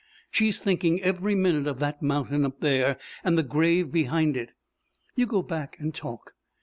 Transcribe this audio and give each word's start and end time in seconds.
She's 0.31 0.59
thinking 0.59 0.99
every 1.03 1.35
minute 1.35 1.67
of 1.67 1.77
that 1.77 2.01
mountain 2.01 2.43
up 2.43 2.59
there 2.59 2.97
and 3.23 3.37
the 3.37 3.43
grave 3.43 3.91
behind 3.91 4.35
it. 4.35 4.51
You 5.15 5.27
go 5.27 5.43
back, 5.43 5.77
and 5.79 5.93
talk. 5.93 6.33